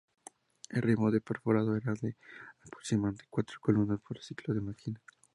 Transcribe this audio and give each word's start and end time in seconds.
El 0.71 0.81
ritmo 0.81 1.11
de 1.11 1.21
perforado 1.21 1.77
era 1.77 1.93
de 1.93 2.17
aproximadamente 2.65 3.25
cuatro 3.29 3.57
columnas 3.61 4.01
por 4.01 4.17
ciclo 4.17 4.51
de 4.55 4.61
máquina. 4.61 4.99